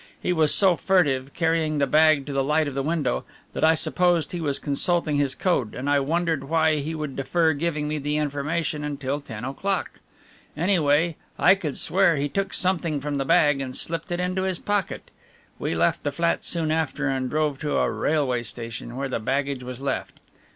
[0.19, 3.75] He was so furtive, carrying the bag to the light of the window, that I
[3.75, 7.99] supposed he was consulting his code, and I wondered why he should defer giving me
[7.99, 9.99] the information until ten o'clock.
[10.57, 14.57] Anyway, I could swear he took something from the bag and slipped it into his
[14.57, 15.11] pocket.
[15.59, 19.61] We left the flat soon after and drove to a railway station where the baggage
[19.63, 20.19] was left.